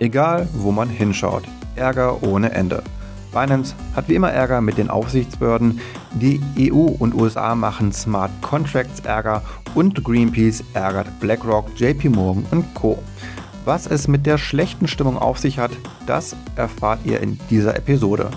[0.00, 1.44] Egal, wo man hinschaut,
[1.76, 2.82] Ärger ohne Ende.
[3.32, 5.78] Binance hat wie immer Ärger mit den Aufsichtsbehörden,
[6.14, 9.42] die EU und USA machen Smart Contracts Ärger
[9.74, 12.98] und Greenpeace ärgert BlackRock, JP Morgan und Co.
[13.66, 15.72] Was es mit der schlechten Stimmung auf sich hat,
[16.06, 18.30] das erfahrt ihr in dieser Episode.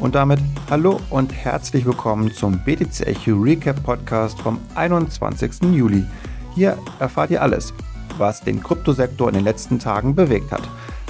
[0.00, 0.40] Und damit
[0.70, 5.74] hallo und herzlich willkommen zum BTC Echo Recap Podcast vom 21.
[5.74, 6.06] Juli.
[6.54, 7.74] Hier erfahrt ihr alles,
[8.16, 10.62] was den Kryptosektor in den letzten Tagen bewegt hat.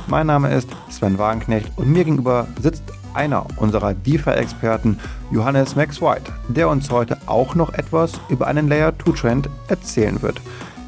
[0.08, 2.82] Mein Name ist Sven Wagenknecht und mir gegenüber sitzt
[3.14, 4.98] einer unserer DeFi-Experten,
[5.30, 10.20] Johannes Max White, der uns heute auch noch etwas über einen Layer 2 Trend erzählen
[10.22, 10.40] wird.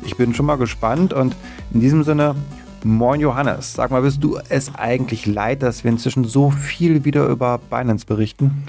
[0.04, 1.36] Ich bin schon mal gespannt und
[1.72, 2.34] in diesem Sinne
[2.86, 7.26] Moin Johannes, sag mal, bist du es eigentlich leid, dass wir inzwischen so viel wieder
[7.28, 8.66] über Binance berichten?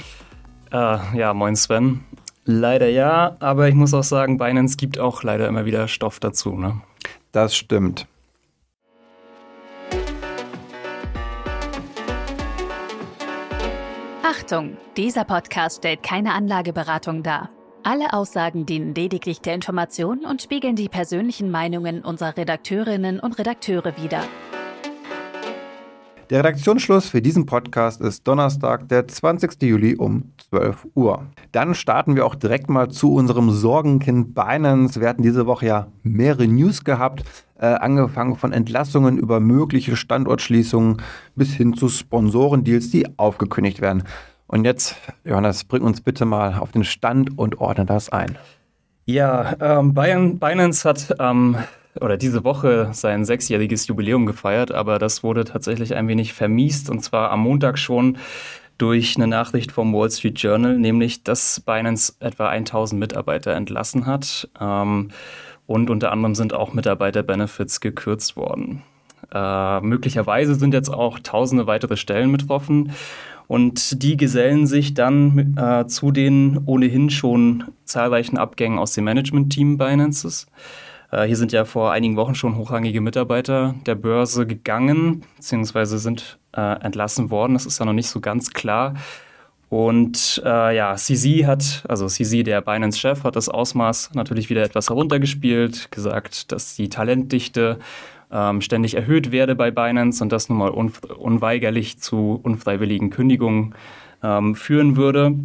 [0.71, 2.05] Äh, ja, moin Sven.
[2.45, 6.55] Leider ja, aber ich muss auch sagen, Binance gibt auch leider immer wieder Stoff dazu.
[6.55, 6.79] Ne?
[7.33, 8.07] Das stimmt.
[14.35, 17.49] Achtung, dieser Podcast stellt keine Anlageberatung dar.
[17.83, 23.95] Alle Aussagen dienen lediglich der Information und spiegeln die persönlichen Meinungen unserer Redakteurinnen und Redakteure
[23.95, 24.23] wider.
[26.31, 29.61] Der Redaktionsschluss für diesen Podcast ist Donnerstag, der 20.
[29.61, 31.27] Juli um 12 Uhr.
[31.51, 34.99] Dann starten wir auch direkt mal zu unserem Sorgenkind Binance.
[34.99, 37.23] Wir hatten diese Woche ja mehrere News gehabt,
[37.59, 40.97] äh, angefangen von Entlassungen über mögliche Standortschließungen
[41.35, 44.01] bis hin zu Sponsorendeals, die aufgekündigt werden.
[44.47, 48.35] Und jetzt, Johannes, bring uns bitte mal auf den Stand und ordne das ein.
[49.05, 51.57] Ja, ähm, Binance hat ähm,
[51.99, 57.01] oder diese Woche sein sechsjähriges Jubiläum gefeiert, aber das wurde tatsächlich ein wenig vermiest und
[57.01, 58.17] zwar am Montag schon
[58.77, 64.49] durch eine Nachricht vom Wall Street Journal, nämlich dass Binance etwa 1000 Mitarbeiter entlassen hat
[64.59, 65.09] ähm,
[65.65, 68.83] und unter anderem sind auch Mitarbeiterbenefits gekürzt worden.
[69.33, 72.91] Äh, möglicherweise sind jetzt auch tausende weitere Stellen betroffen.
[73.47, 79.77] Und die gesellen sich dann äh, zu den ohnehin schon zahlreichen Abgängen aus dem Management-Team
[79.77, 80.47] Binances.
[81.11, 86.39] Äh, hier sind ja vor einigen Wochen schon hochrangige Mitarbeiter der Börse gegangen, beziehungsweise sind
[86.55, 87.53] äh, entlassen worden.
[87.53, 88.95] Das ist ja noch nicht so ganz klar.
[89.69, 94.89] Und äh, ja, CZ hat, also CZ, der Binance-Chef, hat das Ausmaß natürlich wieder etwas
[94.89, 97.79] heruntergespielt, gesagt, dass die Talentdichte
[98.31, 103.75] ähm, ständig erhöht werde bei Binance und das nun mal un unweigerlich zu unfreiwilligen Kündigungen
[104.23, 105.35] ähm, führen würde.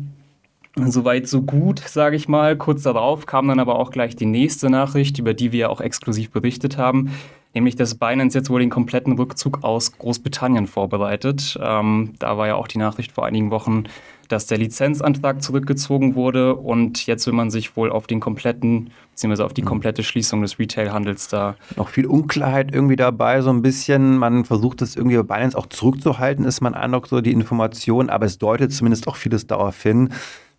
[0.77, 2.57] Soweit, so gut, sage ich mal.
[2.57, 6.31] Kurz darauf kam dann aber auch gleich die nächste Nachricht, über die wir auch exklusiv
[6.31, 7.11] berichtet haben,
[7.55, 11.59] nämlich dass Binance jetzt wohl den kompletten Rückzug aus Großbritannien vorbereitet.
[11.61, 13.85] Ähm, da war ja auch die Nachricht vor einigen Wochen,
[14.29, 19.45] dass der Lizenzantrag zurückgezogen wurde und jetzt will man sich wohl auf den kompletten, beziehungsweise
[19.45, 19.67] auf die mhm.
[19.67, 21.57] komplette Schließung des Retail-Handels da.
[21.77, 24.19] Noch viel Unklarheit irgendwie dabei, so ein bisschen.
[24.19, 28.27] Man versucht es irgendwie bei Binance auch zurückzuhalten, ist man Eindruck so die Information, aber
[28.27, 30.11] es deutet zumindest auch vieles darauf hin,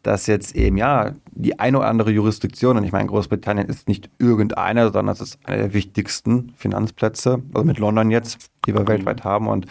[0.03, 4.09] dass jetzt eben ja die eine oder andere Jurisdiktion, und ich meine, Großbritannien ist nicht
[4.19, 9.23] irgendeine, sondern es ist einer der wichtigsten Finanzplätze, also mit London jetzt, die wir weltweit
[9.23, 9.47] haben.
[9.47, 9.67] Und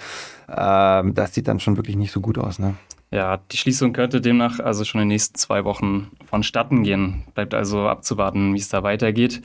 [0.49, 2.59] ähm, das sieht dann schon wirklich nicht so gut aus.
[2.59, 2.75] Ne?
[3.11, 7.25] Ja, die Schließung könnte demnach also schon in den nächsten zwei Wochen vonstatten gehen.
[7.35, 9.43] Bleibt also abzuwarten, wie es da weitergeht.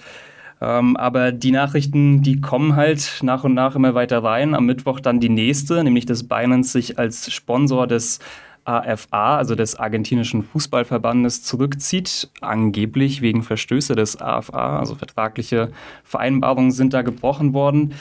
[0.62, 4.54] Ähm, aber die Nachrichten, die kommen halt nach und nach immer weiter rein.
[4.56, 8.20] Am Mittwoch dann die nächste, nämlich dass Binance sich als Sponsor des
[8.66, 15.72] AFA, also des argentinischen Fußballverbandes, zurückzieht, angeblich wegen Verstöße des AFA, also vertragliche
[16.04, 17.94] Vereinbarungen sind da gebrochen worden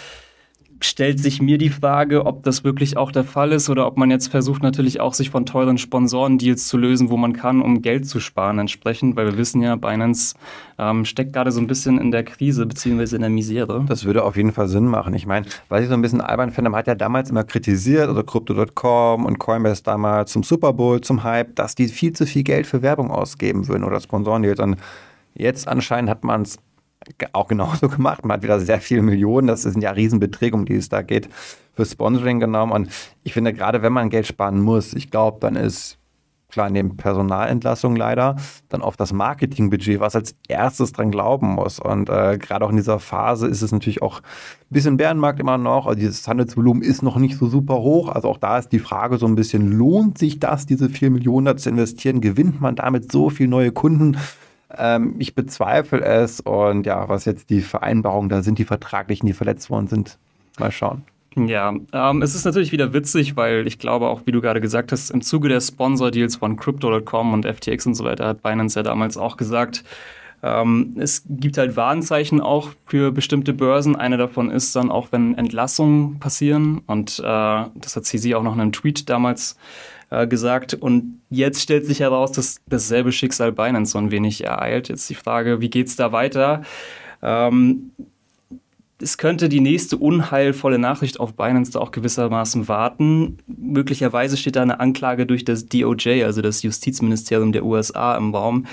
[0.81, 4.11] stellt sich mir die Frage, ob das wirklich auch der Fall ist oder ob man
[4.11, 8.07] jetzt versucht natürlich auch sich von teuren Sponsorendeals zu lösen, wo man kann, um Geld
[8.09, 10.35] zu sparen entsprechend, weil wir wissen ja, Binance
[10.79, 13.85] ähm, steckt gerade so ein bisschen in der Krise beziehungsweise in der Misere.
[13.89, 15.15] Das würde auf jeden Fall Sinn machen.
[15.15, 18.09] Ich meine, was ich so ein bisschen albern finde, man hat ja damals immer kritisiert,
[18.09, 22.43] also Crypto.com und Coinbase damals zum Super Bowl, zum Hype, dass die viel zu viel
[22.43, 24.77] Geld für Werbung ausgeben würden oder Sponsorendeals und
[25.35, 26.59] Jetzt anscheinend hat man es
[27.33, 28.25] auch genauso gemacht.
[28.25, 31.29] Man hat wieder sehr viele Millionen, das sind ja Riesenbeträge, um die es da geht,
[31.75, 32.73] für Sponsoring genommen.
[32.73, 32.91] Und
[33.23, 35.99] ich finde, gerade wenn man Geld sparen muss, ich glaube, dann ist
[36.55, 38.37] klar neben Personalentlassung leider,
[38.69, 41.81] dann auf das Marketingbudget, was als erstes dran glauben muss.
[41.81, 45.59] Und äh, gerade auch in dieser Phase ist es natürlich auch ein bisschen Bärenmarkt immer
[45.59, 45.87] noch.
[45.87, 48.09] Also dieses Handelsvolumen ist noch nicht so super hoch.
[48.09, 51.47] Also auch da ist die Frage so ein bisschen, lohnt sich das, diese 4 Millionen
[51.47, 52.21] da zu investieren?
[52.21, 54.17] Gewinnt man damit so viele neue Kunden?
[54.79, 59.33] Ähm, ich bezweifle es und ja, was jetzt die Vereinbarungen da sind, die vertraglichen, die
[59.33, 60.19] verletzt worden sind,
[60.59, 61.03] mal schauen.
[61.37, 64.93] Ja, ähm, es ist natürlich wieder witzig, weil ich glaube auch, wie du gerade gesagt
[64.93, 68.83] hast, im Zuge der Sponsor-Deals von Crypto.com und FTX und so weiter hat Binance ja
[68.85, 69.85] damals auch gesagt,
[70.45, 73.97] Ähm, es gibt halt Warnzeichen auch für bestimmte Börsen.
[73.97, 76.83] Eine davon ist dann auch, wenn Entlassungen passieren.
[76.87, 79.59] Und äh, das hat CZ auch noch in einem Tweet damals äh,
[80.29, 80.75] gesagt.
[80.75, 84.89] Und jetzt stellt sich heraus, dass dasselbe Schicksal Binance so ein wenig ereilt.
[84.89, 86.63] Jetzt die Frage, wie geht es da weiter?
[87.23, 87.91] Ähm,
[89.01, 93.39] es könnte die nächste unheilvolle Nachricht auf Binance da auch gewissermaßen warten.
[93.47, 98.67] Möglicherweise steht da eine Anklage durch das DOJ, also das Justizministerium der USA, im Raum.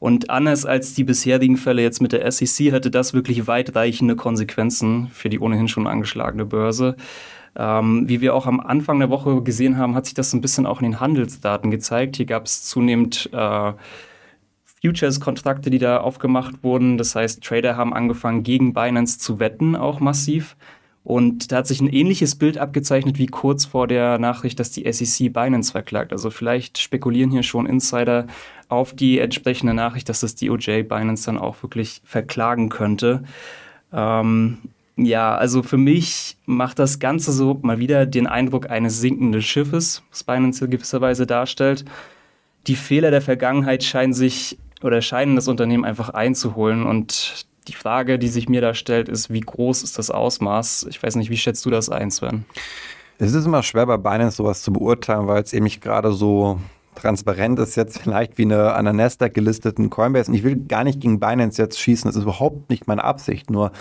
[0.00, 5.08] Und anders als die bisherigen Fälle jetzt mit der SEC hätte das wirklich weitreichende Konsequenzen
[5.12, 6.96] für die ohnehin schon angeschlagene Börse.
[7.56, 10.66] Ähm, wie wir auch am Anfang der Woche gesehen haben, hat sich das ein bisschen
[10.66, 12.16] auch in den Handelsdaten gezeigt.
[12.16, 13.72] Hier gab es zunehmend äh,
[14.82, 16.96] Futures-Kontrakte, die da aufgemacht wurden.
[16.96, 20.56] Das heißt, Trader haben angefangen, gegen Binance zu wetten, auch massiv.
[21.02, 24.90] Und da hat sich ein ähnliches Bild abgezeichnet wie kurz vor der Nachricht, dass die
[24.90, 26.12] SEC Binance verklagt.
[26.12, 28.26] Also vielleicht spekulieren hier schon Insider
[28.68, 33.24] auf die entsprechende Nachricht, dass das DOJ Binance dann auch wirklich verklagen könnte.
[33.92, 34.58] Ähm,
[35.04, 40.02] ja, also für mich macht das Ganze so mal wieder den Eindruck eines sinkenden Schiffes,
[40.10, 41.84] was Binance in gewisser Weise darstellt.
[42.66, 48.18] Die Fehler der Vergangenheit scheinen sich oder scheinen das Unternehmen einfach einzuholen und die Frage,
[48.18, 50.86] die sich mir da stellt, ist, wie groß ist das Ausmaß?
[50.88, 52.44] Ich weiß nicht, wie schätzt du das ein, Sven?
[53.18, 56.58] Es ist immer schwer bei Binance sowas zu beurteilen, weil es eben nicht gerade so
[56.94, 60.30] transparent ist jetzt vielleicht wie eine an der Nasdaq gelisteten Coinbase.
[60.30, 63.50] Und ich will gar nicht gegen Binance jetzt schießen, das ist überhaupt nicht meine Absicht.
[63.50, 63.72] Nur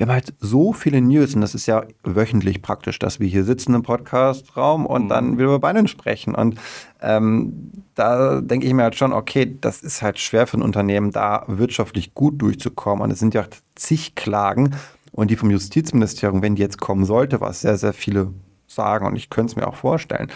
[0.00, 3.44] wir haben halt so viele News und das ist ja wöchentlich praktisch, dass wir hier
[3.44, 5.08] sitzen im Podcastraum und mhm.
[5.10, 6.34] dann wieder über Binance sprechen.
[6.34, 6.58] Und
[7.02, 11.10] ähm, da denke ich mir halt schon, okay, das ist halt schwer für ein Unternehmen,
[11.10, 13.04] da wirtschaftlich gut durchzukommen.
[13.04, 13.44] Und es sind ja
[13.74, 14.74] zig Klagen
[15.12, 18.32] und die vom Justizministerium, wenn die jetzt kommen sollte, was sehr, sehr viele
[18.66, 20.30] sagen und ich könnte es mir auch vorstellen,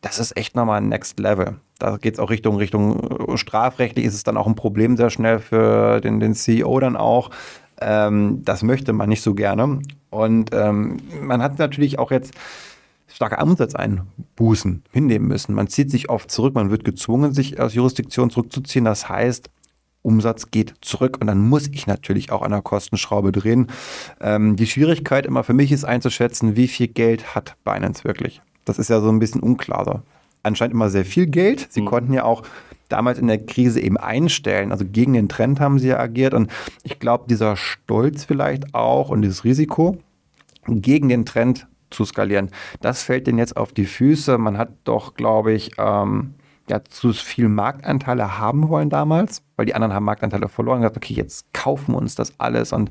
[0.00, 1.56] das ist echt nochmal ein Next Level.
[1.78, 5.10] Da geht es auch Richtung, Richtung äh, strafrechtlich ist es dann auch ein Problem sehr
[5.10, 7.30] schnell für den, den CEO dann auch.
[7.84, 9.80] Ähm, das möchte man nicht so gerne.
[10.10, 12.34] Und ähm, man hat natürlich auch jetzt
[13.08, 15.54] starke Umsatzeinbußen hinnehmen müssen.
[15.54, 18.84] Man zieht sich oft zurück, man wird gezwungen, sich aus Jurisdiktion zurückzuziehen.
[18.84, 19.50] Das heißt,
[20.02, 23.68] Umsatz geht zurück und dann muss ich natürlich auch an der Kostenschraube drehen.
[24.20, 28.42] Ähm, die Schwierigkeit immer für mich ist einzuschätzen, wie viel Geld hat Binance wirklich.
[28.64, 30.02] Das ist ja so ein bisschen unklar.
[30.42, 31.68] Anscheinend immer sehr viel Geld.
[31.70, 31.86] Sie mhm.
[31.86, 32.42] konnten ja auch
[32.92, 34.70] damals in der Krise eben einstellen.
[34.72, 36.34] Also gegen den Trend haben sie ja agiert.
[36.34, 36.50] Und
[36.82, 39.98] ich glaube, dieser Stolz vielleicht auch und dieses Risiko
[40.66, 42.50] gegen den Trend zu skalieren,
[42.80, 44.38] das fällt denen jetzt auf die Füße.
[44.38, 46.34] Man hat doch, glaube ich, ähm,
[46.68, 50.76] ja, zu viel Marktanteile haben wollen damals, weil die anderen haben Marktanteile verloren.
[50.76, 52.72] Und gesagt, okay, jetzt kaufen wir uns das alles.
[52.72, 52.90] Und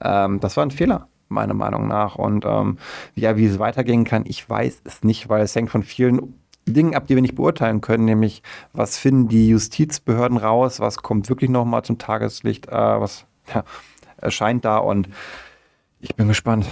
[0.00, 2.16] ähm, das war ein Fehler meiner Meinung nach.
[2.16, 2.78] Und ähm,
[3.14, 6.34] ja, wie es weitergehen kann, ich weiß es nicht, weil es hängt von vielen
[6.72, 11.28] Dingen ab, die wir nicht beurteilen können, nämlich was finden die Justizbehörden raus, was kommt
[11.28, 13.64] wirklich nochmal zum Tageslicht, äh, was ja,
[14.18, 15.08] erscheint da und
[16.00, 16.66] ich bin gespannt.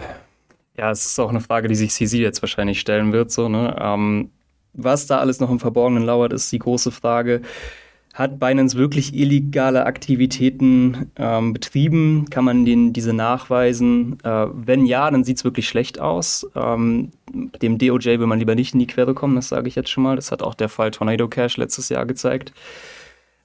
[0.77, 3.31] Ja, es ist auch eine Frage, die sich CZ jetzt wahrscheinlich stellen wird.
[3.31, 3.77] So, ne?
[3.81, 4.31] Ähm,
[4.73, 7.43] was da alles noch im Verborgenen lauert, ist die große Frage.
[8.19, 12.27] Hat Binance wirklich illegale Aktivitäten ähm, betrieben?
[12.29, 14.19] Kann man denen diese nachweisen?
[14.25, 16.45] Äh, wenn ja, dann sieht es wirklich schlecht aus.
[16.57, 17.13] Ähm,
[17.63, 20.03] dem DOJ will man lieber nicht in die Quere kommen, das sage ich jetzt schon
[20.03, 20.17] mal.
[20.17, 22.53] Das hat auch der Fall Tornado Cash letztes Jahr gezeigt.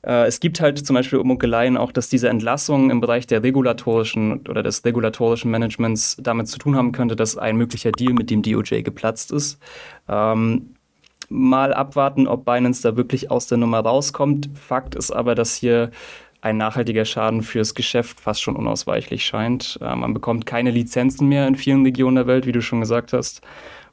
[0.01, 4.47] Äh, es gibt halt zum Beispiel Munkeleien auch, dass diese Entlassung im Bereich der regulatorischen
[4.47, 8.41] oder des regulatorischen Managements damit zu tun haben könnte, dass ein möglicher Deal mit dem
[8.41, 9.59] DOJ geplatzt ist.
[10.09, 10.73] Ähm,
[11.33, 14.49] mal abwarten, ob Binance da wirklich aus der Nummer rauskommt.
[14.53, 15.91] Fakt ist aber, dass hier
[16.41, 19.79] ein nachhaltiger Schaden fürs Geschäft fast schon unausweichlich scheint.
[19.81, 23.13] Äh, man bekommt keine Lizenzen mehr in vielen Regionen der Welt, wie du schon gesagt
[23.13, 23.41] hast.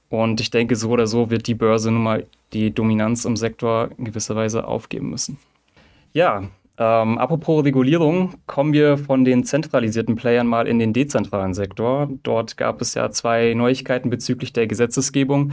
[0.08, 3.90] Und ich denke, so oder so wird die Börse nun mal die Dominanz im Sektor
[3.96, 5.38] in gewisser Weise aufgeben müssen.
[6.12, 6.42] Ja,
[6.76, 12.08] ähm, apropos Regulierung, kommen wir von den zentralisierten Playern mal in den dezentralen Sektor.
[12.24, 15.52] Dort gab es ja zwei Neuigkeiten bezüglich der Gesetzesgebung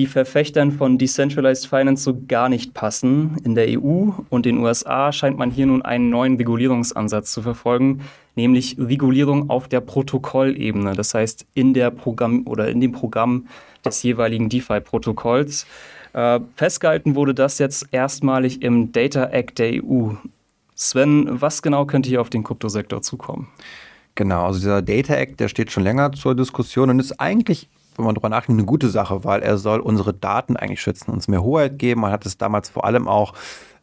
[0.00, 3.36] die Verfechtern von Decentralized Finance so gar nicht passen.
[3.44, 8.00] In der EU und den USA scheint man hier nun einen neuen Regulierungsansatz zu verfolgen,
[8.34, 13.46] nämlich Regulierung auf der Protokollebene, das heißt in der Programm oder in dem Programm
[13.84, 15.66] des jeweiligen DeFi-Protokolls.
[16.14, 20.12] Äh, festgehalten wurde das jetzt erstmalig im Data Act der EU.
[20.74, 23.48] Sven, was genau könnte hier auf den Kryptosektor zukommen?
[24.14, 27.68] Genau, also dieser Data Act, der steht schon länger zur Diskussion und ist eigentlich
[28.00, 31.28] wenn man darüber nachdenkt, eine gute Sache, weil er soll unsere Daten eigentlich schützen, uns
[31.28, 32.00] mehr Hoheit geben.
[32.02, 33.34] Man hat es damals vor allem auch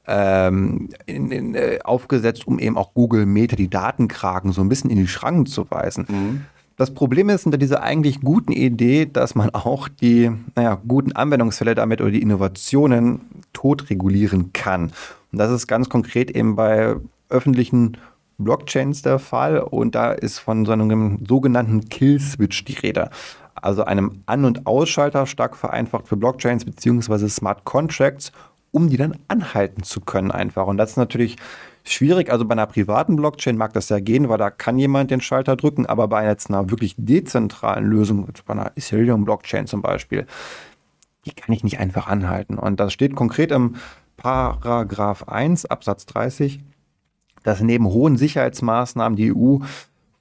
[0.07, 4.89] ähm, in, in, äh, aufgesetzt, um eben auch Google Meta die Datenkragen so ein bisschen
[4.89, 6.05] in die Schranken zu weisen.
[6.07, 6.41] Mhm.
[6.77, 11.73] Das Problem ist hinter dieser eigentlich guten Idee, dass man auch die naja, guten Anwendungsfälle
[11.73, 13.21] damit oder die Innovationen
[13.51, 14.91] tot regulieren kann.
[15.31, 16.95] Und das ist ganz konkret eben bei
[17.29, 17.97] öffentlichen
[18.37, 23.09] Blockchains der Fall und da ist von so einem sogenannten Kill-Switch die Rede.
[23.61, 27.27] Also einem An- und Ausschalter, stark vereinfacht für Blockchains bzw.
[27.27, 28.31] Smart Contracts,
[28.71, 30.67] um die dann anhalten zu können einfach.
[30.67, 31.37] Und das ist natürlich
[31.83, 32.31] schwierig.
[32.31, 35.55] Also bei einer privaten Blockchain mag das ja gehen, weil da kann jemand den Schalter
[35.55, 40.25] drücken, aber bei jetzt einer wirklich dezentralen Lösung, bei einer Ethereum-Blockchain zum Beispiel,
[41.25, 42.57] die kann ich nicht einfach anhalten.
[42.57, 43.75] Und das steht konkret im
[44.17, 46.59] Paragraph 1 Absatz 30,
[47.43, 49.59] dass neben hohen Sicherheitsmaßnahmen die EU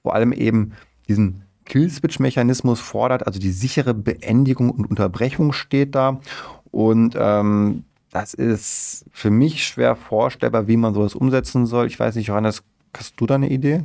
[0.03, 0.73] vor allem eben
[1.07, 6.19] diesen Kill-Switch-Mechanismus fordert, also die sichere Beendigung und Unterbrechung steht da.
[6.71, 11.87] Und ähm, das ist für mich schwer vorstellbar, wie man sowas umsetzen soll.
[11.87, 12.63] Ich weiß nicht, Johannes,
[12.95, 13.83] hast du da eine Idee?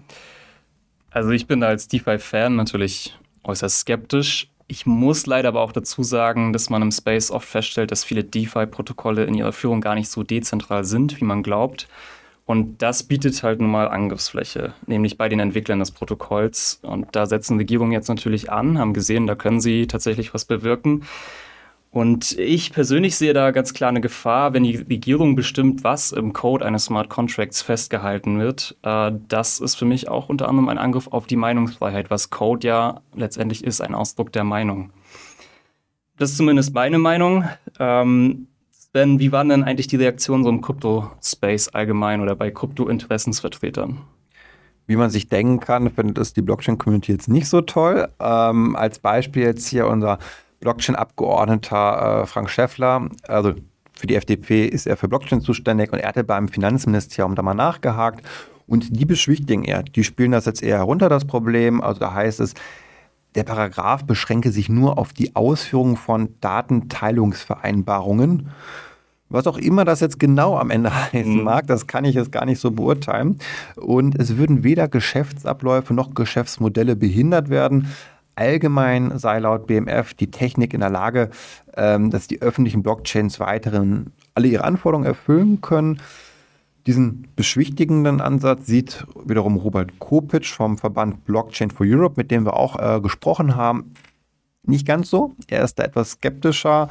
[1.11, 4.49] Also ich bin als DeFi-Fan natürlich äußerst skeptisch.
[4.69, 8.25] Ich muss leider aber auch dazu sagen, dass man im Space oft feststellt, dass viele
[8.25, 11.89] DeFi-Protokolle in ihrer Führung gar nicht so dezentral sind, wie man glaubt.
[12.45, 16.81] Und das bietet halt nun mal Angriffsfläche, nämlich bei den Entwicklern des Protokolls.
[16.83, 21.05] Und da setzen Regierungen jetzt natürlich an, haben gesehen, da können sie tatsächlich was bewirken.
[21.93, 26.33] Und ich persönlich sehe da ganz klar eine Gefahr, wenn die Regierung bestimmt, was im
[26.33, 28.79] Code eines Smart Contracts festgehalten wird.
[28.83, 32.67] Äh, das ist für mich auch unter anderem ein Angriff auf die Meinungsfreiheit, was Code
[32.67, 34.91] ja letztendlich ist, ein Ausdruck der Meinung.
[36.17, 37.45] Das ist zumindest meine Meinung.
[37.79, 38.47] Ähm,
[38.95, 44.03] Sven, wie waren denn eigentlich die Reaktionen so im Krypto-Space allgemein oder bei Krypto-Interessensvertretern?
[44.87, 48.07] Wie man sich denken kann, findet es die Blockchain-Community jetzt nicht so toll.
[48.21, 50.19] Ähm, als Beispiel jetzt hier unser
[50.61, 53.55] Blockchain-Abgeordneter äh, Frank Schäffler, also
[53.95, 57.55] für die FDP ist er für Blockchain zuständig und er hatte beim Finanzministerium da mal
[57.55, 58.27] nachgehakt
[58.67, 59.85] und die beschwichtigen er.
[59.85, 61.81] Die spielen das jetzt eher herunter, das Problem.
[61.81, 62.53] Also da heißt es,
[63.35, 68.51] der Paragraph beschränke sich nur auf die Ausführung von Datenteilungsvereinbarungen.
[69.29, 71.43] Was auch immer das jetzt genau am Ende heißen mhm.
[71.43, 73.39] mag, das kann ich jetzt gar nicht so beurteilen.
[73.77, 77.89] Und es würden weder Geschäftsabläufe noch Geschäftsmodelle behindert werden.
[78.35, 81.31] Allgemein sei laut BMF die Technik in der Lage,
[81.77, 86.01] ähm, dass die öffentlichen Blockchains weiterhin alle ihre Anforderungen erfüllen können.
[86.87, 92.55] Diesen beschwichtigenden Ansatz sieht wiederum Robert Kopitsch vom Verband Blockchain for Europe, mit dem wir
[92.55, 93.93] auch äh, gesprochen haben,
[94.65, 95.35] nicht ganz so.
[95.49, 96.89] Er ist da etwas skeptischer.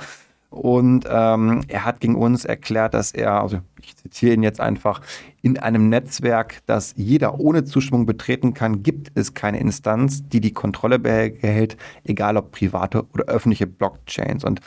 [0.51, 4.99] Und ähm, er hat gegen uns erklärt, dass er, also ich zitiere ihn jetzt einfach,
[5.41, 10.51] in einem Netzwerk, das jeder ohne Zustimmung betreten kann, gibt es keine Instanz, die die
[10.51, 14.43] Kontrolle behält, egal ob private oder öffentliche Blockchains.
[14.43, 14.59] Und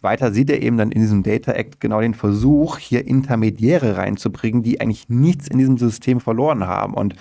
[0.00, 4.62] weiter sieht er eben dann in diesem Data Act genau den Versuch, hier Intermediäre reinzubringen,
[4.62, 6.94] die eigentlich nichts in diesem System verloren haben.
[6.94, 7.16] Und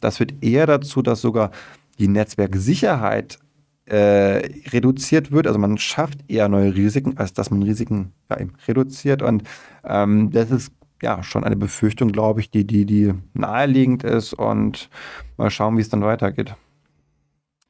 [0.00, 1.50] das führt eher dazu, dass sogar
[1.98, 3.40] die Netzwerksicherheit
[3.86, 5.46] äh, reduziert wird.
[5.46, 9.22] Also man schafft eher neue Risiken, als dass man Risiken ja, reduziert.
[9.22, 9.44] Und
[9.84, 10.72] ähm, das ist
[11.02, 14.32] ja schon eine Befürchtung, glaube ich, die, die, die naheliegend ist.
[14.32, 14.88] Und
[15.36, 16.54] mal schauen, wie es dann weitergeht.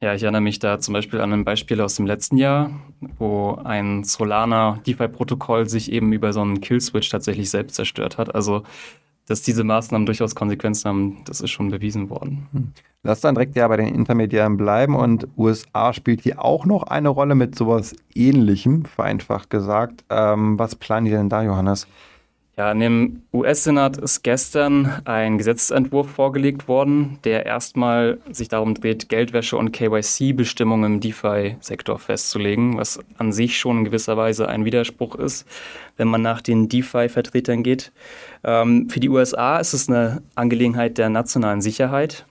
[0.01, 2.69] Ja, ich erinnere mich da zum Beispiel an ein Beispiel aus dem letzten Jahr,
[3.17, 8.35] wo ein Solana DeFi-Protokoll sich eben über so einen Kill-Switch tatsächlich selbst zerstört hat.
[8.35, 8.63] Also
[9.27, 12.47] dass diese Maßnahmen durchaus Konsequenzen haben, das ist schon bewiesen worden.
[12.51, 12.71] Hm.
[13.03, 17.09] Lass dann direkt ja bei den Intermediären bleiben und USA spielt hier auch noch eine
[17.09, 20.03] Rolle mit sowas ähnlichem, vereinfacht gesagt.
[20.09, 21.87] Ähm, was planen die denn da, Johannes?
[22.57, 29.09] Ja, in dem US-Senat ist gestern ein Gesetzentwurf vorgelegt worden, der erstmal sich darum dreht,
[29.09, 35.15] Geldwäsche- und KYC-Bestimmungen im DeFi-Sektor festzulegen, was an sich schon in gewisser Weise ein Widerspruch
[35.15, 35.45] ist,
[35.97, 37.91] wenn man nach den DeFi-Vertretern geht.
[38.45, 42.25] Ähm, für die USA ist es eine Angelegenheit der nationalen Sicherheit.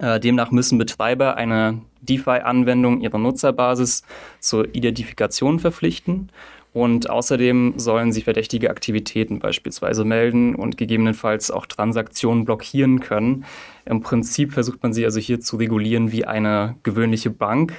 [0.00, 4.02] Äh, demnach müssen Betreiber eine DeFi-Anwendung ihrer Nutzerbasis
[4.40, 6.30] zur Identifikation verpflichten
[6.72, 13.44] und außerdem sollen sie verdächtige Aktivitäten beispielsweise melden und gegebenenfalls auch Transaktionen blockieren können.
[13.84, 17.72] Im Prinzip versucht man sie also hier zu regulieren wie eine gewöhnliche Bank.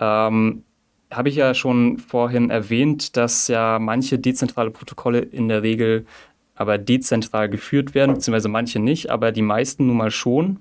[0.00, 0.64] Ähm,
[1.10, 6.06] Habe ich ja schon vorhin erwähnt, dass ja manche dezentrale Protokolle in der Regel
[6.54, 10.58] aber dezentral geführt werden, beziehungsweise manche nicht, aber die meisten nun mal schon.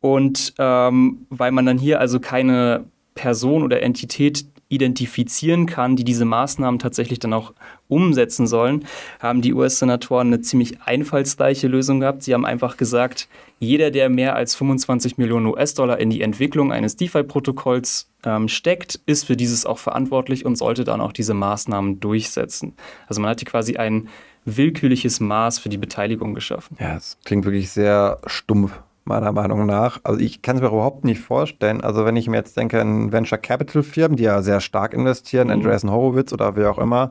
[0.00, 6.24] Und ähm, weil man dann hier also keine Person oder Entität identifizieren kann, die diese
[6.24, 7.52] Maßnahmen tatsächlich dann auch
[7.88, 8.84] umsetzen sollen,
[9.20, 12.22] haben die US-Senatoren eine ziemlich einfallsreiche Lösung gehabt.
[12.22, 13.28] Sie haben einfach gesagt,
[13.58, 19.24] jeder, der mehr als 25 Millionen US-Dollar in die Entwicklung eines DeFi-Protokolls ähm, steckt, ist
[19.24, 22.74] für dieses auch verantwortlich und sollte dann auch diese Maßnahmen durchsetzen.
[23.06, 24.08] Also man hat hier quasi ein
[24.44, 26.76] willkürliches Maß für die Beteiligung geschaffen.
[26.80, 28.72] Ja, es klingt wirklich sehr stumpf
[29.04, 30.00] meiner Meinung nach.
[30.02, 31.82] Also ich kann es mir überhaupt nicht vorstellen.
[31.82, 35.48] Also wenn ich mir jetzt denke, in Venture Capital Firmen, die ja sehr stark investieren,
[35.48, 35.54] mhm.
[35.54, 37.10] Andreessen Horowitz oder wer auch immer,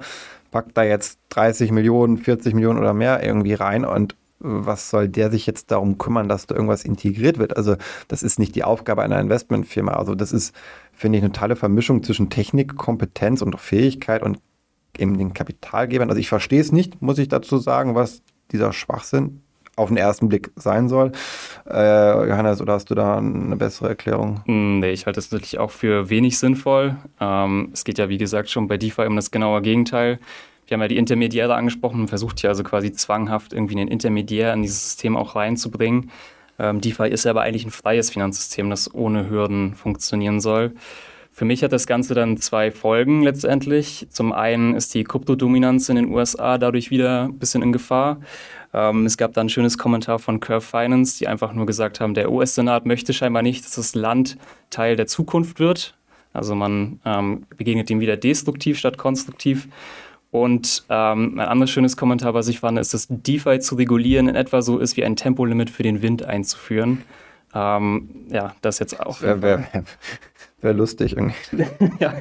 [0.52, 5.32] packt da jetzt 30 Millionen, 40 Millionen oder mehr irgendwie rein und was soll der
[5.32, 7.56] sich jetzt darum kümmern, dass da irgendwas integriert wird?
[7.56, 7.78] Also
[8.10, 9.94] das ist nicht die Aufgabe einer Investmentfirma.
[9.94, 10.54] Also das ist,
[10.92, 14.40] finde ich, eine tolle Vermischung zwischen Technik, Kompetenz und Fähigkeit und
[14.98, 16.10] eben den Kapitalgebern.
[16.10, 18.22] Also ich verstehe es nicht, muss ich dazu sagen, was
[18.52, 19.43] dieser Schwachsinn
[19.76, 21.12] auf den ersten Blick sein soll.
[21.70, 24.42] Äh, Johannes, oder hast du da eine bessere Erklärung?
[24.46, 26.98] Hm, nee, ich halte das natürlich auch für wenig sinnvoll.
[27.20, 30.20] Ähm, es geht ja, wie gesagt, schon bei DeFi um das genaue Gegenteil.
[30.68, 34.54] Wir haben ja die Intermediäre angesprochen und versucht ja also quasi zwanghaft irgendwie einen Intermediär
[34.54, 36.12] in dieses System auch reinzubringen.
[36.60, 40.74] Ähm, DeFi ist ja aber eigentlich ein freies Finanzsystem, das ohne Hürden funktionieren soll.
[41.36, 44.06] Für mich hat das Ganze dann zwei Folgen letztendlich.
[44.12, 48.22] Zum einen ist die Kryptodominanz in den USA dadurch wieder ein bisschen in Gefahr.
[48.72, 52.14] Ähm, es gab da ein schönes Kommentar von Curve Finance, die einfach nur gesagt haben,
[52.14, 54.38] der US-Senat möchte scheinbar nicht, dass das Land
[54.70, 55.98] Teil der Zukunft wird.
[56.34, 59.68] Also man ähm, begegnet dem wieder destruktiv statt konstruktiv.
[60.30, 64.36] Und ähm, ein anderes schönes Kommentar, was ich fand, ist, dass DeFi zu regulieren in
[64.36, 67.04] etwa so ist wie ein Tempolimit für den Wind einzuführen.
[67.56, 69.22] Ähm, ja, das jetzt auch.
[69.22, 69.84] Wäre wär, wär
[70.72, 71.66] lustig irgendwie.
[72.00, 72.14] ja,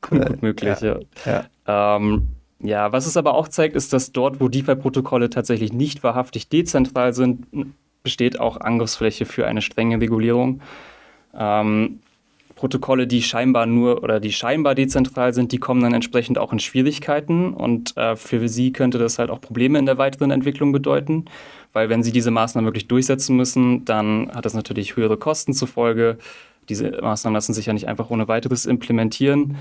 [0.00, 1.00] gut möglich, ja.
[1.26, 1.44] ja.
[1.66, 1.96] ja.
[1.96, 2.28] Ähm,
[2.62, 7.12] ja, was es aber auch zeigt, ist, dass dort, wo DeFi-Protokolle tatsächlich nicht wahrhaftig dezentral
[7.12, 7.46] sind,
[8.04, 10.60] besteht auch Angriffsfläche für eine strenge Regulierung.
[11.34, 12.00] Ähm,
[12.62, 16.60] Protokolle, die scheinbar nur oder die scheinbar dezentral sind, die kommen dann entsprechend auch in
[16.60, 21.24] Schwierigkeiten und äh, für sie könnte das halt auch Probleme in der weiteren Entwicklung bedeuten,
[21.72, 25.66] weil wenn sie diese Maßnahmen wirklich durchsetzen müssen, dann hat das natürlich höhere Kosten zur
[25.66, 26.18] Folge.
[26.68, 29.56] Diese Maßnahmen lassen sich ja nicht einfach ohne weiteres implementieren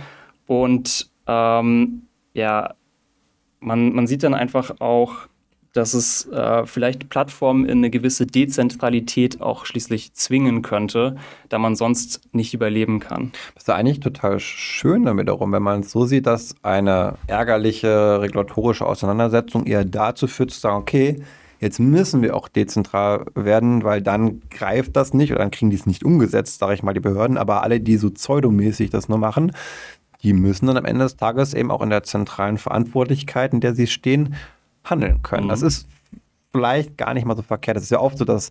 [0.48, 2.04] und ähm,
[2.34, 2.74] ja,
[3.60, 5.28] man, man sieht dann einfach auch,
[5.74, 11.16] dass es äh, vielleicht Plattformen in eine gewisse Dezentralität auch schließlich zwingen könnte,
[11.48, 13.32] da man sonst nicht überleben kann.
[13.54, 18.20] Das ist eigentlich total schön damit darum, wenn man es so sieht, dass eine ärgerliche
[18.20, 21.24] regulatorische Auseinandersetzung eher dazu führt, zu sagen, okay,
[21.62, 25.78] jetzt müssen wir auch dezentral werden, weil dann greift das nicht oder dann kriegen die
[25.78, 29.20] es nicht umgesetzt, sage ich mal, die Behörden, aber alle, die so pseudomäßig das nur
[29.20, 29.54] machen,
[30.24, 33.76] die müssen dann am Ende des Tages eben auch in der zentralen Verantwortlichkeit, in der
[33.76, 34.36] sie stehen,
[34.84, 35.46] handeln können.
[35.46, 35.50] Mhm.
[35.50, 35.88] Das ist
[36.52, 37.78] vielleicht gar nicht mal so verkehrt.
[37.78, 38.50] Es ist ja oft so, dass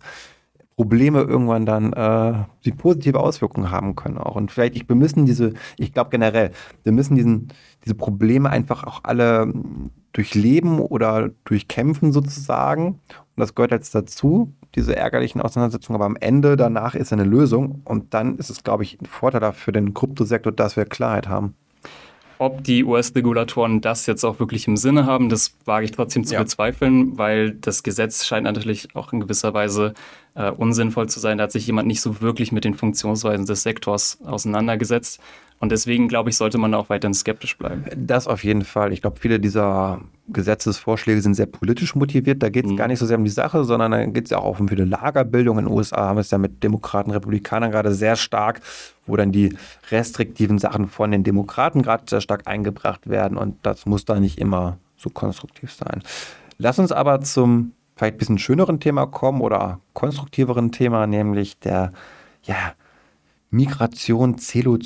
[0.81, 2.33] Probleme irgendwann dann äh,
[2.65, 4.35] die positive Auswirkungen haben können auch.
[4.35, 6.49] Und vielleicht, ich, wir müssen diese, ich glaube generell,
[6.81, 7.49] wir müssen diesen,
[7.85, 9.53] diese Probleme einfach auch alle
[10.11, 12.87] durchleben oder durchkämpfen sozusagen.
[12.87, 15.97] Und das gehört jetzt dazu, diese ärgerlichen Auseinandersetzungen.
[15.97, 17.81] Aber am Ende danach ist eine Lösung.
[17.85, 21.53] Und dann ist es, glaube ich, ein Vorteil für den Kryptosektor, dass wir Klarheit haben.
[22.41, 26.33] Ob die US-Regulatoren das jetzt auch wirklich im Sinne haben, das wage ich trotzdem zu
[26.33, 26.39] ja.
[26.39, 29.93] bezweifeln, weil das Gesetz scheint natürlich auch in gewisser Weise
[30.35, 31.37] äh, unsinnvoll zu sein.
[31.37, 35.19] Da hat sich jemand nicht so wirklich mit den Funktionsweisen des Sektors auseinandergesetzt.
[35.59, 37.85] Und deswegen, glaube ich, sollte man auch weiterhin skeptisch bleiben.
[37.95, 38.91] Das auf jeden Fall.
[38.93, 42.41] Ich glaube, viele dieser Gesetzesvorschläge sind sehr politisch motiviert.
[42.41, 42.77] Da geht es mhm.
[42.77, 44.85] gar nicht so sehr um die Sache, sondern da geht es ja auch um viele
[44.85, 45.59] Lagerbildung.
[45.59, 48.61] In den USA haben wir es ja mit Demokraten, Republikanern gerade sehr stark,
[49.05, 49.55] wo dann die
[49.91, 53.37] restriktiven Sachen von den Demokraten gerade sehr stark eingebracht werden.
[53.37, 56.01] Und das muss da nicht immer so konstruktiv sein.
[56.57, 61.93] Lass uns aber zum vielleicht ein bisschen schöneren Thema kommen oder konstruktiveren Thema, nämlich der
[62.41, 62.73] ja,
[63.51, 64.37] Migration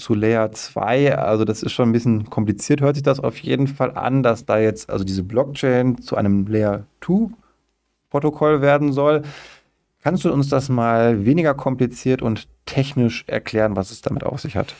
[0.09, 1.17] Layer 2.
[1.17, 4.45] Also das ist schon ein bisschen kompliziert, hört sich das auf jeden Fall an, dass
[4.45, 7.29] da jetzt also diese Blockchain zu einem Layer 2
[8.09, 9.21] Protokoll werden soll.
[10.03, 14.57] Kannst du uns das mal weniger kompliziert und technisch erklären, was es damit auf sich
[14.57, 14.75] hat?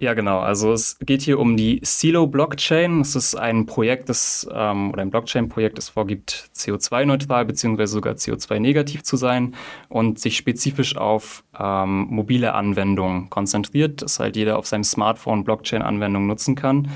[0.00, 0.38] Ja, genau.
[0.38, 3.00] Also es geht hier um die Silo Blockchain.
[3.00, 7.86] Das ist ein Projekt, das ähm, oder ein Blockchain-Projekt, das vorgibt, CO2-neutral bzw.
[7.86, 9.56] sogar CO2-negativ zu sein
[9.88, 16.28] und sich spezifisch auf ähm, mobile Anwendungen konzentriert, dass halt jeder auf seinem Smartphone Blockchain-Anwendungen
[16.28, 16.88] nutzen kann.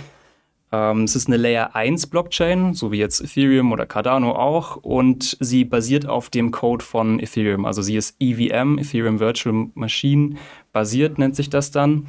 [0.71, 5.37] Ähm, es ist eine Layer 1 Blockchain, so wie jetzt Ethereum oder Cardano auch, und
[5.41, 7.65] sie basiert auf dem Code von Ethereum.
[7.65, 10.37] Also sie ist EVM, Ethereum Virtual Machine
[10.73, 12.07] basiert, nennt sich das dann.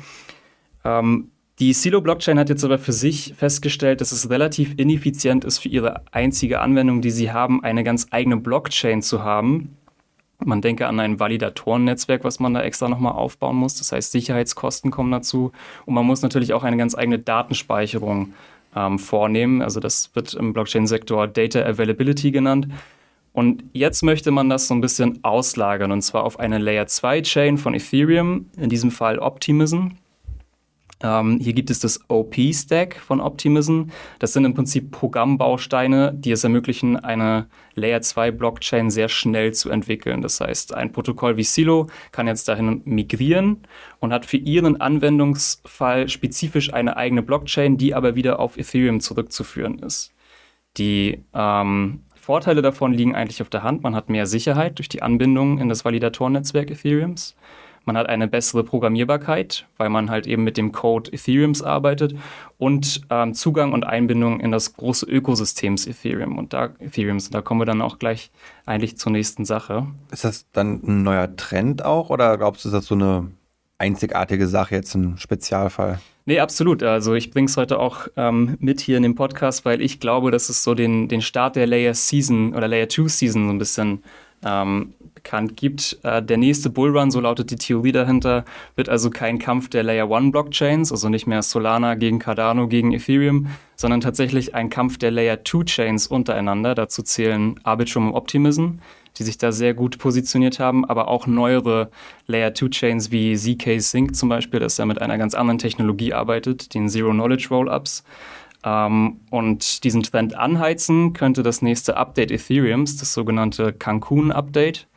[0.83, 5.69] Ähm, die Silo-Blockchain hat jetzt aber für sich festgestellt, dass es relativ ineffizient ist, für
[5.69, 9.77] ihre einzige Anwendung, die sie haben, eine ganz eigene Blockchain zu haben.
[10.43, 13.75] Man denke an ein Validatorennetzwerk, was man da extra nochmal aufbauen muss.
[13.75, 15.51] Das heißt, Sicherheitskosten kommen dazu.
[15.85, 18.33] Und man muss natürlich auch eine ganz eigene Datenspeicherung
[18.75, 19.61] ähm, vornehmen.
[19.61, 22.67] Also das wird im Blockchain-Sektor Data Availability genannt.
[23.31, 27.21] Und jetzt möchte man das so ein bisschen auslagern und zwar auf eine Layer 2
[27.21, 29.87] Chain von Ethereum, in diesem Fall Optimism.
[31.01, 33.84] Ähm, hier gibt es das OP-Stack von Optimism.
[34.19, 39.69] Das sind im Prinzip Programmbausteine, die es ermöglichen, eine Layer 2 Blockchain sehr schnell zu
[39.69, 40.21] entwickeln.
[40.21, 43.63] Das heißt, ein Protokoll wie Silo kann jetzt dahin migrieren
[43.99, 49.79] und hat für ihren Anwendungsfall spezifisch eine eigene Blockchain, die aber wieder auf Ethereum zurückzuführen
[49.79, 50.13] ist.
[50.77, 53.84] Die ähm, Vorteile davon liegen eigentlich auf der Hand.
[53.84, 57.36] Man hat mehr Sicherheit durch die Anbindung in das Validatorennetzwerk Ethereums.
[57.85, 62.15] Man hat eine bessere Programmierbarkeit, weil man halt eben mit dem Code Ethereums arbeitet
[62.57, 67.25] und ähm, Zugang und Einbindung in das große Ökosystems Ethereum und da Ethereums.
[67.25, 68.31] Und da kommen wir dann auch gleich
[68.65, 69.87] eigentlich zur nächsten Sache.
[70.11, 73.31] Ist das dann ein neuer Trend auch oder glaubst du, ist das so eine
[73.77, 75.99] einzigartige Sache, jetzt ein Spezialfall?
[76.25, 76.83] Nee, absolut.
[76.83, 80.31] Also ich bringe es heute auch ähm, mit hier in dem Podcast, weil ich glaube,
[80.31, 83.57] dass es so den, den Start der Layer Season oder Layer 2 Season so ein
[83.57, 84.03] bisschen
[84.45, 84.93] ähm,
[85.23, 85.97] bekannt gibt.
[86.03, 90.12] Äh, der nächste Bullrun, so lautet die Theorie dahinter, wird also kein Kampf der Layer
[90.12, 95.12] 1 Blockchains, also nicht mehr Solana gegen Cardano gegen Ethereum, sondern tatsächlich ein Kampf der
[95.12, 96.75] Layer 2 Chains untereinander.
[96.75, 98.79] Dazu zählen Arbitrum und Optimism,
[99.17, 101.89] die sich da sehr gut positioniert haben, aber auch neuere
[102.27, 106.13] Layer 2 Chains wie ZK Sync zum Beispiel, das ja mit einer ganz anderen Technologie
[106.13, 108.03] arbeitet, den Zero Knowledge Rollups.
[108.65, 114.88] Ähm, und diesen Trend anheizen könnte das nächste Update Ethereums, das sogenannte Cancun Update.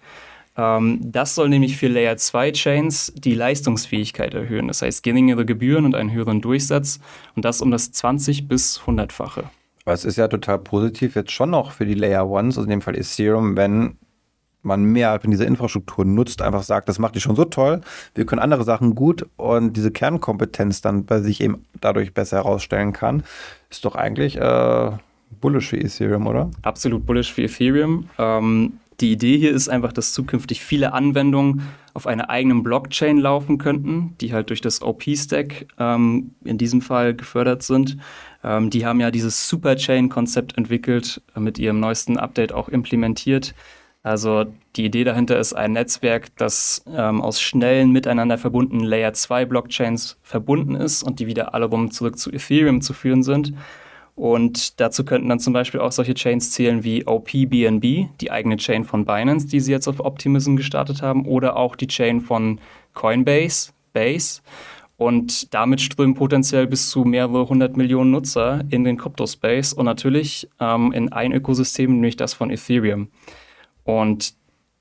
[0.57, 4.69] Ähm, das soll nämlich für Layer 2 Chains die Leistungsfähigkeit erhöhen.
[4.69, 7.01] Das heißt geringere Gebühren und einen höheren Durchsatz
[7.35, 9.45] und das um das 20 bis 100-fache.
[9.85, 12.71] Aber es ist ja total positiv jetzt schon noch für die Layer Ones, also in
[12.71, 13.97] dem Fall Ethereum, wenn
[14.63, 17.83] man mehr von dieser Infrastruktur nutzt, einfach sagt, das macht die schon so toll,
[18.17, 22.93] wir können andere Sachen gut und diese Kernkompetenz dann bei sich eben dadurch besser herausstellen
[22.93, 23.23] kann,
[23.71, 24.91] ist doch eigentlich äh,
[25.41, 26.51] bullish für Ethereum, oder?
[26.63, 28.11] Absolut bullish für Ethereum.
[28.19, 33.59] Ähm, die Idee hier ist einfach, dass zukünftig viele Anwendungen auf einer eigenen Blockchain laufen
[33.59, 37.99] könnten, die halt durch das OP-Stack ähm, in diesem Fall gefördert sind.
[38.43, 43.55] Ähm, die haben ja dieses Superchain-Konzept entwickelt, äh, mit ihrem neuesten Update auch implementiert.
[44.03, 49.47] Also die Idee dahinter ist ein Netzwerk, das ähm, aus schnellen, miteinander verbundenen Layer 2
[49.47, 53.53] Blockchains verbunden ist und die wieder alle rum zurück zu Ethereum zu führen sind.
[54.17, 58.85] Und dazu könnten dann zum Beispiel auch solche Chains zählen wie OPBNB, die eigene Chain
[58.85, 62.59] von Binance, die sie jetzt auf Optimism gestartet haben, oder auch die Chain von
[62.95, 64.41] Coinbase, Base.
[64.97, 70.49] Und damit strömen potenziell bis zu mehrere hundert Millionen Nutzer in den Crypto-Space und natürlich
[70.59, 73.09] ähm, in ein Ökosystem, nämlich das von Ethereum.
[73.85, 74.35] Und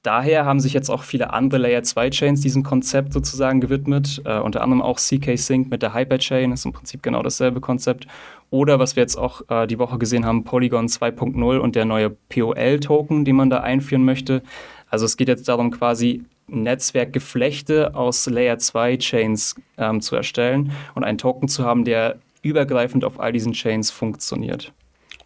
[0.03, 4.39] daher haben sich jetzt auch viele andere Layer 2 Chains diesem Konzept sozusagen gewidmet, äh,
[4.39, 8.07] unter anderem auch CK Sync mit der Hyperchain, ist im Prinzip genau dasselbe Konzept.
[8.49, 12.09] Oder was wir jetzt auch äh, die Woche gesehen haben, Polygon 2.0 und der neue
[12.09, 14.43] POL-Token, den man da einführen möchte.
[14.89, 21.03] Also es geht jetzt darum, quasi Netzwerkgeflechte aus Layer 2 Chains ähm, zu erstellen und
[21.03, 24.71] einen Token zu haben, der übergreifend auf all diesen Chains funktioniert.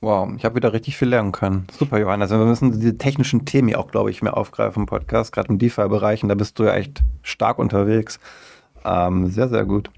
[0.01, 1.67] Wow, ich habe wieder richtig viel lernen können.
[1.77, 2.29] Super, Johannes.
[2.29, 6.21] Wir müssen diese technischen Themen auch, glaube ich, mehr aufgreifen im Podcast, gerade im DeFi-Bereich.
[6.25, 8.17] Da bist du ja echt stark unterwegs.
[8.85, 9.89] Ähm, sehr, sehr gut.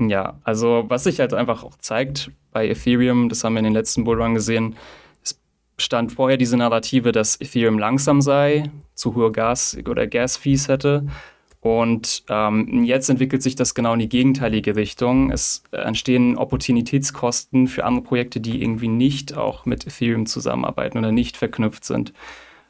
[0.00, 3.72] Ja, also was sich halt einfach auch zeigt bei Ethereum, das haben wir in den
[3.72, 4.76] letzten Bullrun gesehen,
[5.22, 5.40] es
[5.76, 11.06] stand vorher diese Narrative, dass Ethereum langsam sei, zu hohe Gas- oder Gas-Fees hätte.
[11.60, 15.32] Und ähm, jetzt entwickelt sich das genau in die gegenteilige Richtung.
[15.32, 21.36] Es entstehen Opportunitätskosten für andere Projekte, die irgendwie nicht auch mit Ethereum zusammenarbeiten oder nicht
[21.36, 22.12] verknüpft sind.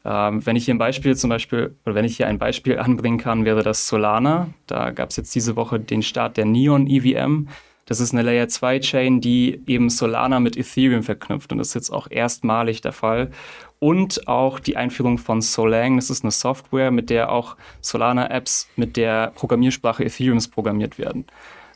[0.09, 3.19] Ähm, wenn ich hier ein Beispiel zum Beispiel, oder wenn ich hier ein Beispiel anbringen
[3.19, 4.49] kann, wäre das Solana.
[4.65, 7.47] Da gab es jetzt diese Woche den Start der Neon EVM.
[7.85, 11.51] Das ist eine Layer 2 Chain, die eben Solana mit Ethereum verknüpft.
[11.51, 13.29] Und das ist jetzt auch erstmalig der Fall.
[13.77, 15.95] Und auch die Einführung von Solang.
[15.95, 21.25] Das ist eine Software, mit der auch Solana-Apps mit der Programmiersprache Ethereums programmiert werden.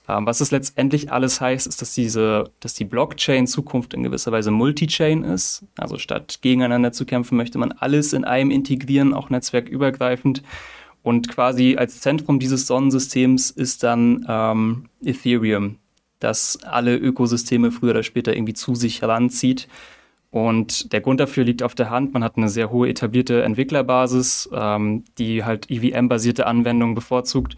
[0.08, 4.32] Ähm, was es letztendlich alles heißt, ist, dass diese, dass die Blockchain Zukunft in gewisser
[4.32, 5.66] Weise Multi-Chain ist.
[5.78, 10.44] Also statt gegeneinander zu kämpfen, möchte man alles in einem integrieren, auch netzwerkübergreifend.
[11.04, 15.78] Und quasi als Zentrum dieses Sonnensystems ist dann ähm, Ethereum,
[16.20, 19.68] das alle Ökosysteme früher oder später irgendwie zu sich heranzieht.
[20.32, 22.14] Und der Grund dafür liegt auf der Hand.
[22.14, 27.56] Man hat eine sehr hohe etablierte Entwicklerbasis, ähm, die halt EVM-basierte Anwendungen bevorzugt.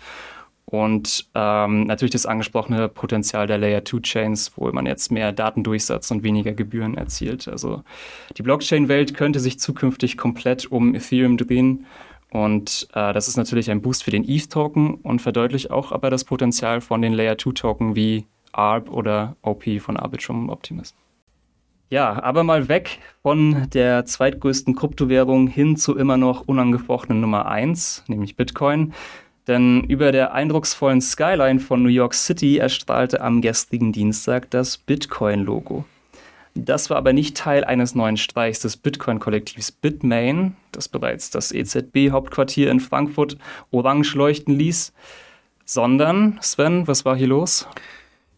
[0.65, 6.09] Und ähm, natürlich das angesprochene Potenzial der Layer 2 Chains, wo man jetzt mehr Datendurchsatz
[6.09, 7.47] und weniger Gebühren erzielt.
[7.47, 7.83] Also
[8.35, 11.85] die Blockchain-Welt könnte sich zukünftig komplett um Ethereum drehen.
[12.31, 16.23] Und äh, das ist natürlich ein Boost für den ETH-Token und verdeutlicht auch aber das
[16.23, 20.95] Potenzial von den Layer 2-Token wie ARP oder OP von Arbitrum Optimism.
[21.91, 28.05] Ja, aber mal weg von der zweitgrößten Kryptowährung hin zu immer noch unangefochtenen Nummer 1,
[28.07, 28.93] nämlich Bitcoin.
[29.47, 35.85] Denn über der eindrucksvollen Skyline von New York City erstrahlte am gestrigen Dienstag das Bitcoin-Logo.
[36.55, 42.71] Das war aber nicht Teil eines neuen Streichs des Bitcoin-Kollektivs Bitmain, das bereits das EZB-Hauptquartier
[42.71, 43.37] in Frankfurt
[43.71, 44.93] orange leuchten ließ,
[45.65, 47.67] sondern, Sven, was war hier los?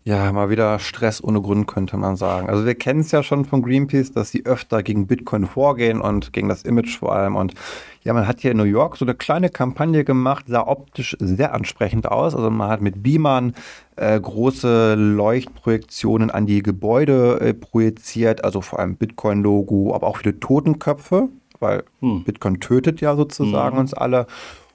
[0.08, 2.48] Ja, mal wieder Stress ohne Grund, könnte man sagen.
[2.48, 6.32] Also wir kennen es ja schon von Greenpeace, dass sie öfter gegen Bitcoin vorgehen und
[6.32, 7.36] gegen das Image vor allem.
[7.36, 7.56] Und
[8.04, 11.54] ja, man hat hier in New York so eine kleine Kampagne gemacht, sah optisch sehr
[11.54, 12.36] ansprechend aus.
[12.36, 13.54] Also man hat mit Beamern
[13.98, 20.40] äh, große Leuchtprojektionen an die Gebäude äh, projiziert, also vor allem Bitcoin-Logo, aber auch viele
[20.40, 21.28] Totenköpfe,
[21.60, 22.24] weil hm.
[22.24, 23.82] Bitcoin tötet ja sozusagen hm.
[23.82, 24.28] uns alle.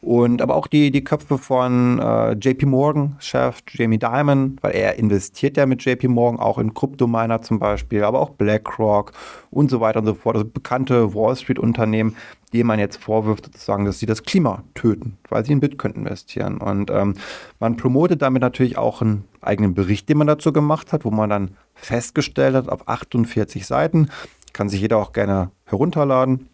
[0.02, 4.98] Und aber auch die, die Köpfe von äh, JP Morgan, Chef Jamie Dimon, weil er
[4.98, 9.12] investiert ja mit JP Morgan auch in Kryptominer zum Beispiel, aber auch BlackRock
[9.52, 10.34] und so weiter und so fort.
[10.34, 12.16] Also bekannte Wall Street-Unternehmen,
[12.52, 16.58] denen man jetzt vorwirft, sozusagen, dass sie das Klima töten, weil sie in Bitcoin investieren.
[16.58, 17.14] Und ähm,
[17.60, 21.30] man promotet damit natürlich auch einen eigenen Bericht, den man dazu gemacht hat, wo man
[21.30, 24.08] dann festgestellt hat, auf 48 Seiten,
[24.52, 26.48] kann sich jeder auch gerne herunterladen,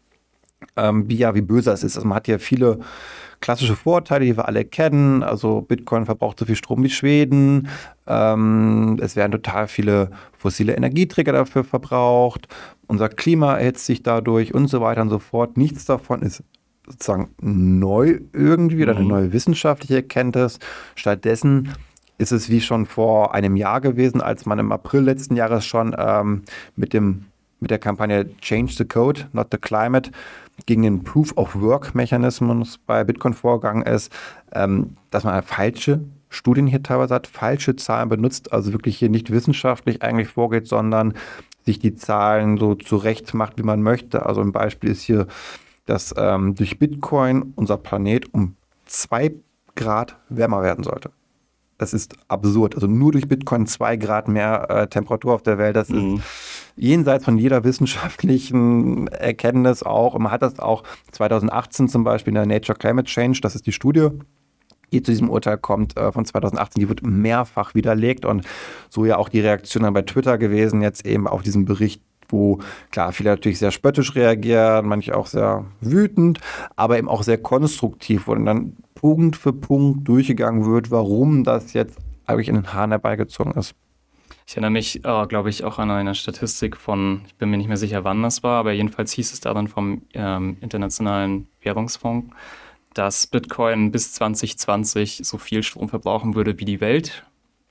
[0.76, 1.96] ähm, wie ja, wie böse es ist.
[1.96, 2.78] Also man hat ja viele
[3.40, 5.22] klassische Vorteile, die wir alle kennen.
[5.22, 7.68] Also Bitcoin verbraucht so viel Strom wie Schweden.
[8.06, 12.48] Ähm, es werden total viele fossile Energieträger dafür verbraucht.
[12.86, 15.56] Unser Klima erhitzt sich dadurch und so weiter und so fort.
[15.56, 16.42] Nichts davon ist
[16.86, 19.08] sozusagen neu irgendwie oder eine mhm.
[19.08, 20.58] neue wissenschaftliche Erkenntnis.
[20.94, 21.74] Stattdessen
[22.16, 25.94] ist es wie schon vor einem Jahr gewesen, als man im April letzten Jahres schon
[25.96, 26.42] ähm,
[26.76, 27.26] mit dem
[27.60, 30.12] mit der Kampagne Change the Code, not the Climate
[30.66, 34.12] gegen den Proof-of-Work-Mechanismus bei Bitcoin vorgegangen ist,
[34.52, 39.30] ähm, dass man falsche Studien hier teilweise hat, falsche Zahlen benutzt, also wirklich hier nicht
[39.30, 41.14] wissenschaftlich eigentlich vorgeht, sondern
[41.64, 44.26] sich die Zahlen so zurecht macht, wie man möchte.
[44.26, 45.26] Also ein Beispiel ist hier,
[45.86, 49.34] dass ähm, durch Bitcoin unser Planet um zwei
[49.74, 51.10] Grad wärmer werden sollte.
[51.78, 52.74] Das ist absurd.
[52.74, 55.76] Also nur durch Bitcoin zwei Grad mehr äh, Temperatur auf der Welt.
[55.76, 56.16] Das mhm.
[56.16, 56.24] ist
[56.76, 60.18] jenseits von jeder wissenschaftlichen Erkenntnis auch.
[60.18, 63.72] man hat das auch 2018 zum Beispiel in der Nature Climate Change, das ist die
[63.72, 64.08] Studie,
[64.92, 68.44] die zu diesem Urteil kommt, äh, von 2018, die wird mehrfach widerlegt und
[68.88, 72.58] so ja auch die Reaktion dann bei Twitter gewesen, jetzt eben auf diesen Bericht wo
[72.90, 76.40] klar viele natürlich sehr spöttisch reagieren, manche auch sehr wütend,
[76.76, 81.98] aber eben auch sehr konstruktiv, wo dann Punkt für Punkt durchgegangen wird, warum das jetzt
[82.26, 83.74] eigentlich in den Haaren herbeigezogen ist.
[84.46, 87.68] Ich erinnere mich, äh, glaube ich, auch an eine Statistik von, ich bin mir nicht
[87.68, 92.34] mehr sicher, wann das war, aber jedenfalls hieß es da dann vom ähm, Internationalen Währungsfonds,
[92.94, 97.24] dass Bitcoin bis 2020 so viel Strom verbrauchen würde wie die Welt.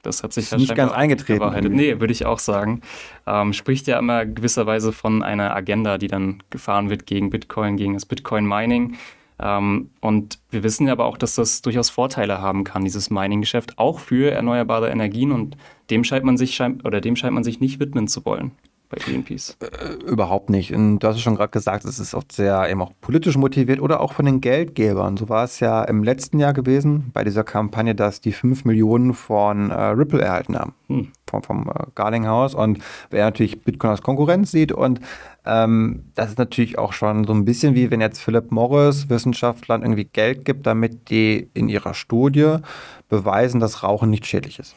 [0.03, 1.39] Das hat sich das nicht ganz eingetreten.
[1.39, 1.73] Bewahrheitet.
[1.73, 2.81] Nee, würde ich auch sagen.
[3.25, 7.95] Ähm, spricht ja immer gewisserweise von einer Agenda, die dann gefahren wird gegen Bitcoin, gegen
[7.95, 8.95] das Bitcoin-Mining.
[9.39, 13.99] Ähm, und wir wissen aber auch, dass das durchaus Vorteile haben kann, dieses Mining-Geschäft, auch
[13.99, 15.31] für erneuerbare Energien.
[15.31, 15.57] Und
[15.89, 18.51] dem scheint man sich oder dem scheint man sich nicht widmen zu wollen
[18.89, 19.57] bei Greenpeace?
[19.59, 20.73] Äh, überhaupt nicht.
[20.73, 23.81] Und du hast es schon gerade gesagt, es ist oft sehr eben auch politisch motiviert
[23.81, 25.17] oder auch von den Geldgebern.
[25.17, 29.13] So war es ja im letzten Jahr gewesen bei dieser Kampagne, dass die 5 Millionen
[29.13, 30.73] von äh, Ripple erhalten haben.
[30.87, 31.11] Hm.
[31.29, 32.55] Vom, vom äh, Garlinghaus.
[32.55, 35.01] Und wer natürlich Bitcoin als Konkurrenz sieht und
[35.45, 39.81] ähm, das ist natürlich auch schon so ein bisschen wie wenn jetzt Philip Morris Wissenschaftlern
[39.81, 42.57] irgendwie Geld gibt, damit die in ihrer Studie
[43.07, 44.75] beweisen, dass Rauchen nicht schädlich ist.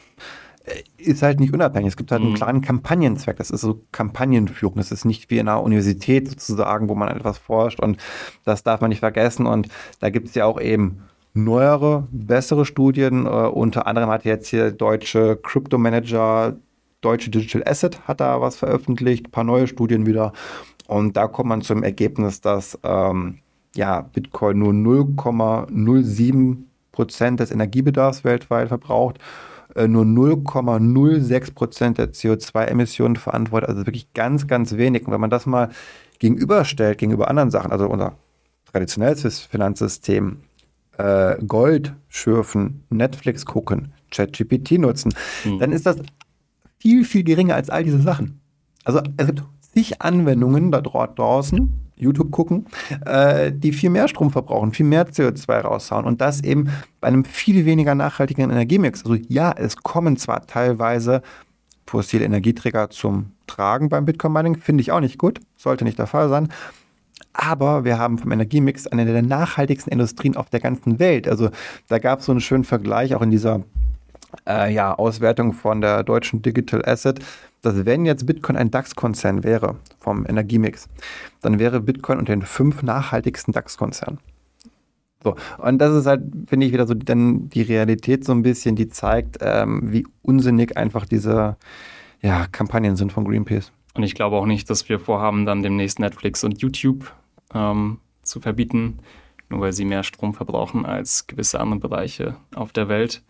[0.63, 1.89] Äh, ist halt nicht unabhängig.
[1.89, 2.35] Es gibt halt einen mhm.
[2.35, 3.37] klaren Kampagnenzweck.
[3.37, 4.77] Das ist so Kampagnenführung.
[4.77, 7.97] Das ist nicht wie in einer Universität sozusagen, wo man etwas forscht und
[8.45, 9.47] das darf man nicht vergessen.
[9.47, 9.67] Und
[9.99, 13.25] da gibt es ja auch eben neuere, bessere Studien.
[13.25, 16.55] Uh, unter anderem hat jetzt hier deutsche Crypto Manager,
[17.01, 20.33] deutsche Digital Asset hat da was veröffentlicht, ein paar neue Studien wieder.
[20.87, 23.39] Und da kommt man zum Ergebnis, dass ähm,
[23.75, 26.57] ja, Bitcoin nur 0,07
[26.91, 29.19] Prozent des Energiebedarfs weltweit verbraucht
[29.75, 35.05] äh, nur 0,06 Prozent der CO2-Emissionen verantwortet, also wirklich ganz, ganz wenig.
[35.05, 35.69] Und wenn man das mal
[36.19, 38.17] gegenüberstellt, gegenüber anderen Sachen, also unser
[38.71, 40.41] traditionelles Finanzsystem,
[41.01, 45.59] äh, Gold schürfen, Netflix gucken, ChatGPT nutzen, hm.
[45.59, 45.97] dann ist das
[46.79, 48.39] viel, viel geringer als all diese Sachen.
[48.83, 52.65] Also es gibt zig Anwendungen da draußen, YouTube gucken,
[53.05, 57.23] äh, die viel mehr Strom verbrauchen, viel mehr CO2 raushauen und das eben bei einem
[57.23, 59.05] viel weniger nachhaltigen Energiemix.
[59.05, 61.21] Also ja, es kommen zwar teilweise
[61.85, 66.29] fossile Energieträger zum Tragen beim Bitcoin-Mining, finde ich auch nicht gut, sollte nicht der Fall
[66.29, 66.49] sein.
[67.33, 71.27] Aber wir haben vom Energiemix eine der nachhaltigsten Industrien auf der ganzen Welt.
[71.27, 71.49] Also
[71.87, 73.61] da gab es so einen schönen Vergleich auch in dieser
[74.47, 77.19] äh, ja, Auswertung von der deutschen Digital Asset,
[77.61, 80.89] dass wenn jetzt Bitcoin ein DAX-Konzern wäre vom Energiemix,
[81.41, 84.19] dann wäre Bitcoin unter den fünf nachhaltigsten DAX-Konzernen.
[85.23, 88.75] So, und das ist halt, finde ich, wieder so dann die Realität so ein bisschen,
[88.75, 91.57] die zeigt, ähm, wie unsinnig einfach diese
[92.21, 93.71] ja, Kampagnen sind von Greenpeace.
[93.93, 97.13] Und ich glaube auch nicht, dass wir vorhaben, dann demnächst Netflix und YouTube
[97.53, 98.99] ähm, zu verbieten,
[99.49, 103.23] nur weil sie mehr Strom verbrauchen als gewisse andere Bereiche auf der Welt.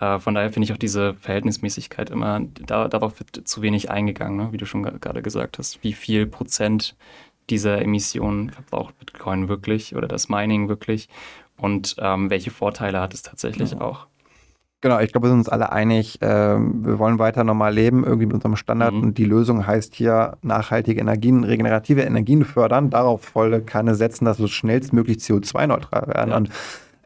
[0.00, 4.36] Äh, von daher finde ich auch diese Verhältnismäßigkeit immer, da, darauf wird zu wenig eingegangen,
[4.36, 4.52] ne?
[4.52, 5.82] wie du schon gerade gesagt hast.
[5.82, 6.96] Wie viel Prozent
[7.50, 11.08] dieser Emissionen verbraucht Bitcoin wirklich oder das Mining wirklich
[11.56, 13.80] und ähm, welche Vorteile hat es tatsächlich ja.
[13.80, 14.06] auch.
[14.80, 18.26] Genau, ich glaube, wir sind uns alle einig, äh, wir wollen weiter normal leben, irgendwie
[18.26, 18.94] mit unserem Standard.
[18.94, 19.02] Mhm.
[19.02, 24.38] Und die Lösung heißt hier nachhaltige Energien, regenerative Energien fördern, darauf volle Kanne setzen, dass
[24.38, 26.30] wir schnellstmöglich CO2-neutral werden.
[26.30, 26.36] Ja.
[26.36, 26.50] Und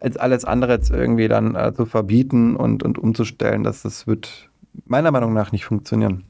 [0.00, 4.50] als alles andere jetzt irgendwie dann äh, zu verbieten und, und umzustellen, das, das wird
[4.84, 6.24] meiner Meinung nach nicht funktionieren.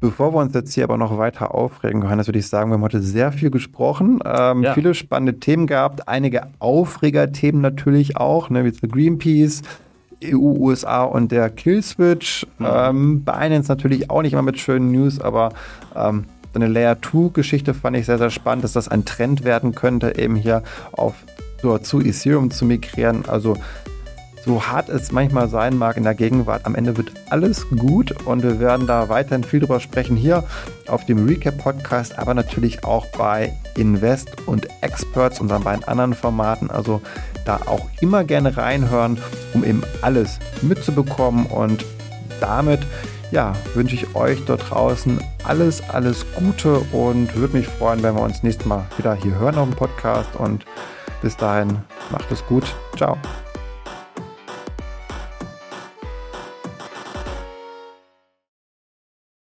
[0.00, 2.82] Bevor wir uns jetzt hier aber noch weiter aufregen, Johannes, würde ich sagen, wir haben
[2.82, 4.74] heute sehr viel gesprochen, ähm, ja.
[4.74, 9.62] viele spannende Themen gehabt, einige Aufregerthemen natürlich auch, ne, wie zum Greenpeace,
[10.24, 12.46] EU, USA und der Killswitch.
[12.58, 12.66] Mhm.
[12.68, 15.50] Ähm, Binance natürlich auch nicht immer mit schönen News, aber
[15.94, 19.74] ähm, eine Layer 2 Geschichte fand ich sehr, sehr spannend, dass das ein Trend werden
[19.74, 21.14] könnte, eben hier auf
[21.62, 23.24] so, zu Ethereum zu migrieren.
[23.26, 23.56] Also
[24.44, 28.42] so hart es manchmal sein mag in der Gegenwart, am Ende wird alles gut und
[28.42, 30.44] wir werden da weiterhin viel drüber sprechen hier
[30.86, 36.70] auf dem Recap-Podcast, aber natürlich auch bei Invest und Experts, unseren beiden anderen Formaten.
[36.70, 37.00] Also
[37.44, 39.18] da auch immer gerne reinhören,
[39.52, 41.84] um eben alles mitzubekommen und
[42.40, 42.80] damit
[43.30, 48.22] ja, wünsche ich euch dort draußen alles, alles Gute und würde mich freuen, wenn wir
[48.22, 50.64] uns nächstes Mal wieder hier hören auf dem Podcast und
[51.20, 51.78] bis dahin
[52.10, 52.64] macht es gut.
[52.96, 53.18] Ciao.